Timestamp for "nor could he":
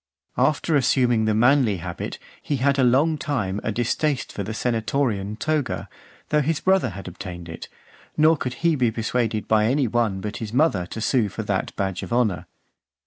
8.17-8.75